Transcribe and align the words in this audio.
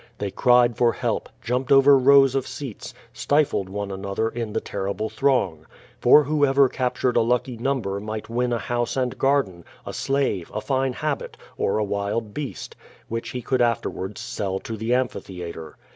They 0.17 0.31
cried 0.31 0.77
for 0.77 0.93
help, 0.93 1.29
jumped 1.43 1.71
over 1.71 1.95
rows 1.95 2.33
of 2.33 2.47
seats, 2.47 2.91
stifled 3.13 3.69
one 3.69 3.91
another 3.91 4.29
in 4.29 4.51
the 4.53 4.59
terrible 4.59 5.09
throng. 5.11 5.67
For 5.99 6.23
whoever 6.23 6.67
cap 6.67 6.97
tured 6.97 7.15
a 7.17 7.21
lucky 7.21 7.55
number 7.55 7.99
might 7.99 8.27
win 8.27 8.51
a 8.51 8.57
house 8.57 8.97
and 8.97 9.15
garden, 9.19 9.63
a 9.85 9.93
slave, 9.93 10.49
a 10.55 10.59
fine 10.59 10.93
habit, 10.93 11.37
or 11.55 11.77
a 11.77 11.83
wild 11.83 12.33
beast, 12.33 12.75
which 13.09 13.29
he 13.29 13.43
could 13.43 13.61
afterwards 13.61 14.19
sell 14.19 14.57
to 14.61 14.75
the 14.75 14.91
amphitheatre. 14.91 15.77